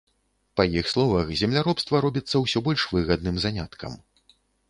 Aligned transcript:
Па 0.59 0.63
іх 0.79 0.87
словах, 0.93 1.27
земляробства 1.41 2.01
робіцца 2.07 2.35
ўсё 2.45 2.63
больш 2.67 2.87
выгадным 2.97 3.35
заняткам. 3.47 3.93